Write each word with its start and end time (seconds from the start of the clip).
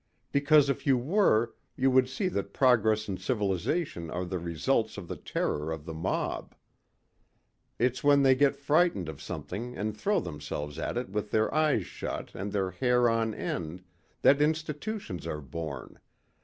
"Because 0.31 0.67
if 0.67 0.87
you 0.87 0.97
were 0.97 1.53
you 1.75 1.91
would 1.91 2.09
see 2.09 2.27
that 2.29 2.53
progress 2.55 3.07
and 3.07 3.21
civilization 3.21 4.09
are 4.09 4.25
the 4.25 4.39
results 4.39 4.97
of 4.97 5.07
the 5.07 5.15
terror 5.15 5.71
of 5.71 5.85
the 5.85 5.93
mob. 5.93 6.55
It's 7.77 8.03
when 8.03 8.23
they 8.23 8.33
get 8.33 8.55
frightened 8.55 9.07
of 9.07 9.21
something 9.21 9.77
and 9.77 9.95
throw 9.95 10.19
themselves 10.19 10.79
at 10.79 10.97
it 10.97 11.09
with 11.11 11.29
their 11.29 11.53
eyes 11.53 11.85
shut 11.85 12.33
and 12.33 12.51
their 12.51 12.71
hair 12.71 13.07
on 13.07 13.35
end, 13.35 13.83
that 14.23 14.41
institutions 14.41 15.27
are 15.27 15.39
born 15.39 15.99